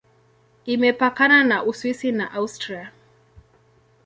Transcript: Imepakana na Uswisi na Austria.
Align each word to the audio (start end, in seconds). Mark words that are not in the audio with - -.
Imepakana 0.65 1.43
na 1.43 1.63
Uswisi 1.63 2.11
na 2.11 2.25
Austria. 2.33 2.91